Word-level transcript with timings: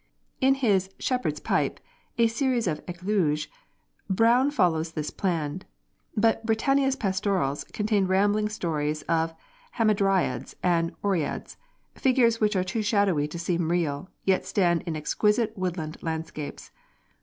In 0.39 0.55
his 0.55 0.89
'Shepherd's 0.97 1.39
Pipe,' 1.39 1.79
a 2.17 2.25
series 2.25 2.65
of 2.65 2.81
'Eclogues' 2.87 3.47
Browne 4.09 4.49
follows 4.49 4.93
this 4.93 5.11
plan; 5.11 5.61
but 6.17 6.43
'Britannia's 6.43 6.95
Pastorals' 6.95 7.65
contains 7.71 8.07
rambling 8.09 8.49
stories 8.49 9.03
of 9.03 9.35
Hamadryads 9.73 10.55
and 10.63 10.95
Oreads; 11.03 11.55
figures 11.93 12.41
which 12.41 12.55
are 12.55 12.63
too 12.63 12.81
shadowy 12.81 13.27
to 13.27 13.37
seem 13.37 13.69
real, 13.69 14.09
yet 14.25 14.43
stand 14.43 14.81
in 14.87 14.95
exquisite 14.95 15.55
woodland 15.55 15.97
landscapes. 16.01 16.71